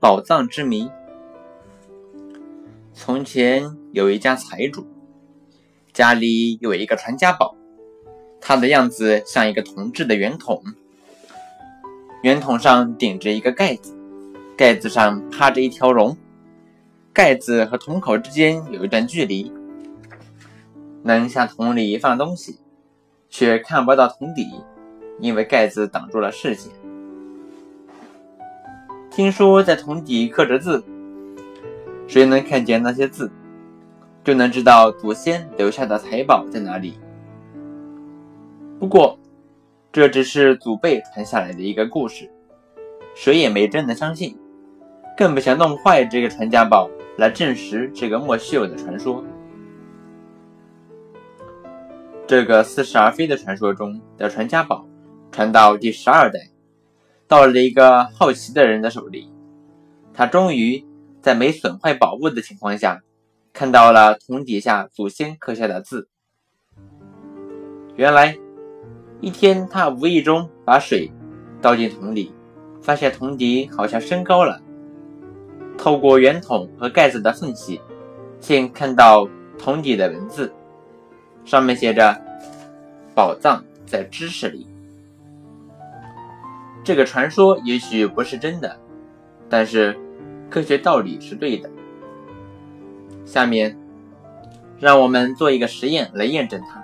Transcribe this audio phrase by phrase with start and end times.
[0.00, 0.90] 宝藏之谜。
[2.94, 4.86] 从前有一家财主，
[5.92, 7.54] 家里有一个传家宝，
[8.40, 10.62] 它的样子像一个铜制的圆筒，
[12.22, 13.94] 圆筒上顶着一个盖子，
[14.56, 16.16] 盖子上趴着一条龙，
[17.12, 19.52] 盖子和桶口之间有一段距离，
[21.02, 22.58] 能向桶里放东西，
[23.28, 24.48] 却看不到桶底，
[25.20, 26.72] 因为盖子挡住了视线。
[29.10, 30.84] 听说在桶底刻着字，
[32.06, 33.30] 谁能看见那些字，
[34.22, 36.98] 就能知道祖先留下的财宝在哪里。
[38.78, 39.18] 不过，
[39.90, 42.30] 这只是祖辈传下来的一个故事，
[43.14, 44.38] 谁也没真的相信，
[45.16, 49.24] 更不想弄坏这个传家宝来证实这个莫须有的传说。
[52.28, 54.86] 这个似是而非的传说中的传家宝，
[55.32, 56.38] 传到第十二代。
[57.30, 59.30] 到了一个好奇的人的手里，
[60.12, 60.84] 他终于
[61.22, 63.02] 在没损坏宝物的情况下，
[63.52, 66.08] 看到了桶底下祖先刻下的字。
[67.94, 68.36] 原来，
[69.20, 71.12] 一天他无意中把水
[71.62, 72.32] 倒进桶里，
[72.82, 74.60] 发现桶底好像升高了。
[75.78, 77.80] 透过圆筒和盖子的缝隙，
[78.40, 80.52] 竟看到桶底的文字，
[81.44, 82.20] 上面写着
[83.14, 84.66] ：“宝藏在知识里。”
[86.82, 88.78] 这个传说也许不是真的，
[89.48, 89.98] 但是
[90.48, 91.70] 科学道理是对的。
[93.24, 93.78] 下面，
[94.78, 96.82] 让我们做一个实验来验证它。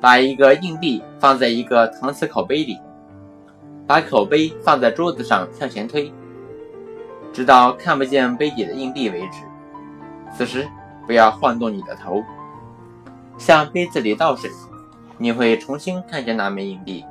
[0.00, 2.78] 把一个硬币放在一个搪瓷口杯里，
[3.86, 6.12] 把口杯放在桌子上向前推，
[7.32, 9.38] 直到看不见杯底的硬币为止。
[10.36, 10.68] 此时
[11.06, 12.22] 不要晃动你的头，
[13.38, 14.50] 向杯子里倒水，
[15.18, 17.04] 你会重新看见那枚硬币。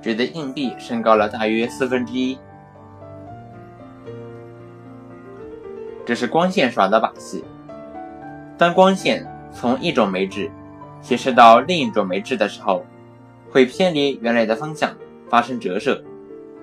[0.00, 2.38] 觉得硬币升高了大约四分之一，
[6.06, 7.44] 这是光线耍的把戏。
[8.56, 10.50] 当光线从一种媒质
[11.00, 12.84] 斜射到另一种媒质的时候，
[13.50, 14.94] 会偏离原来的方向，
[15.28, 16.02] 发生折射，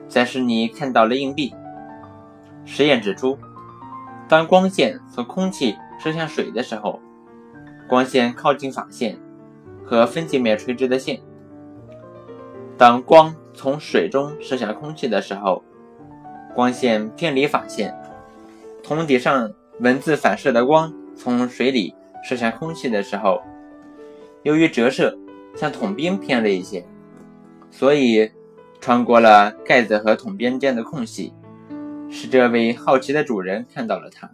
[0.07, 1.53] 才使你看到了硬币。
[2.65, 3.37] 实验指出，
[4.27, 6.99] 当光线从空气射向水的时候，
[7.87, 9.17] 光线靠近法线
[9.85, 11.19] 和分界面垂直的线。
[12.77, 15.63] 当光从水中射向空气的时候，
[16.53, 17.95] 光线偏离法线。
[18.83, 23.41] 桶底上文字反射的光从水里射向空气的时候，
[24.43, 25.17] 由于折射
[25.55, 26.85] 向桶边偏了一些，
[27.71, 28.29] 所以
[28.81, 31.33] 穿过了盖子和桶边间的空隙，
[32.09, 34.29] 使这位好奇的主人看到了它。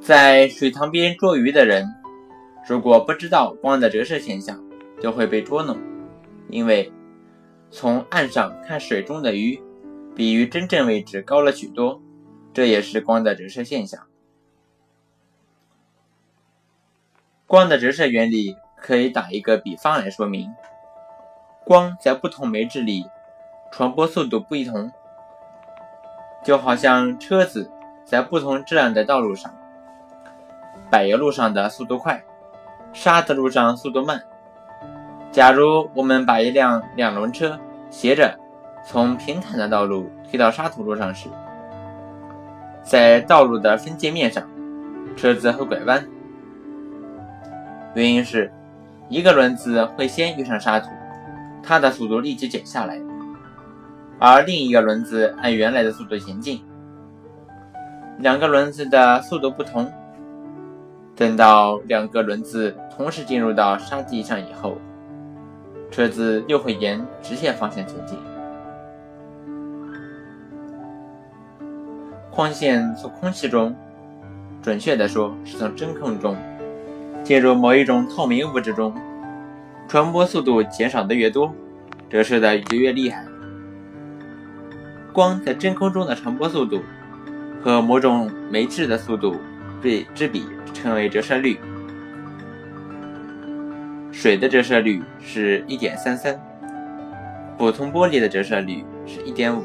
[0.00, 1.86] 在水塘边捉鱼的人，
[2.66, 4.60] 如果不知道光的折射现象，
[5.00, 5.78] 就会被捉弄，
[6.48, 6.92] 因为
[7.70, 9.60] 从岸上看水中的鱼，
[10.14, 12.00] 比于真正位置高了许多，
[12.52, 14.06] 这也是光的折射现象。
[17.46, 20.52] 光的折射原理可以打一个比方来说明：
[21.64, 23.06] 光在不同媒质里
[23.72, 24.92] 传播速度不同，
[26.44, 27.70] 就好像车子
[28.04, 29.52] 在不同质量的道路上，
[30.90, 32.22] 柏油路上的速度快，
[32.92, 34.22] 沙子路上速度慢。
[35.32, 37.56] 假如我们把一辆两轮车
[37.88, 38.36] 斜着
[38.84, 41.28] 从平坦的道路推到沙土路上时，
[42.82, 44.42] 在道路的分界面上，
[45.16, 46.04] 车子会拐弯。
[47.94, 48.52] 原因是，
[49.08, 50.88] 一个轮子会先遇上沙土，
[51.62, 53.00] 它的速度立即减下来，
[54.18, 56.60] 而另一个轮子按原来的速度前进。
[58.18, 59.92] 两个轮子的速度不同，
[61.14, 64.76] 等到两个轮子同时进入到沙地上以后。
[65.90, 68.18] 车子又会沿直线方向前进。
[72.30, 73.74] 光线从空气中，
[74.62, 76.36] 准确的说是从真空中
[77.24, 78.94] 进入某一种透明物质中，
[79.88, 81.52] 传播速度减少的越多，
[82.08, 83.26] 折射的就越厉害。
[85.12, 86.80] 光在真空中的传播速度
[87.62, 89.36] 和某种媒质的速度
[89.82, 91.58] 被之比称为折射率。
[94.20, 96.38] 水的折射率是一点三三，
[97.56, 99.64] 普通玻璃的折射率是一点五。